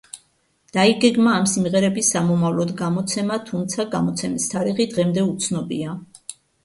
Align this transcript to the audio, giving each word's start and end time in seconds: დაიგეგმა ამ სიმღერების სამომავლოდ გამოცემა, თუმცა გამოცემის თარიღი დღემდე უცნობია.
დაიგეგმა 0.75 1.33
ამ 1.39 1.43
სიმღერების 1.51 2.09
სამომავლოდ 2.15 2.73
გამოცემა, 2.79 3.37
თუმცა 3.51 3.85
გამოცემის 3.97 4.49
თარიღი 4.55 4.89
დღემდე 4.95 5.27
უცნობია. 5.35 5.99